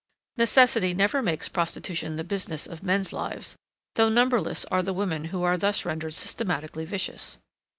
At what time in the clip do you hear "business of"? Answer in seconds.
2.23-2.81